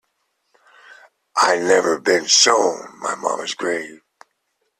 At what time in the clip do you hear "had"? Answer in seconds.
1.57-1.67